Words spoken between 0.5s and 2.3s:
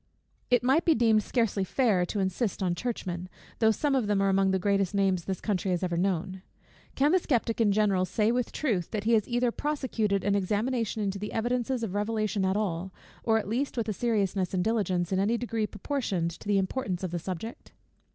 might be deemed scarcely fair to